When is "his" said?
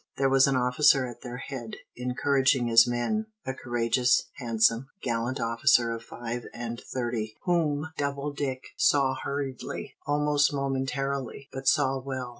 2.65-2.87